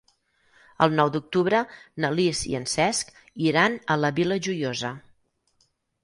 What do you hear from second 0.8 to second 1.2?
El nou